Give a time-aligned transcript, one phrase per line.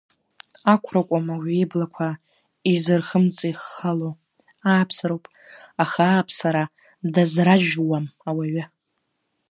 [0.73, 2.07] Ақәра акәым ауаҩы иблақәа
[2.73, 4.09] изырхымҵо иххало,
[4.69, 5.25] ааԥсароуп,
[5.83, 6.63] аха ааԥсара
[7.13, 8.63] дазражәуам ауаҩы.